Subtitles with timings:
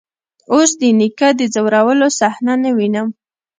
[0.53, 3.07] اوس د نيکه د ځورولو صحنه نه وينم.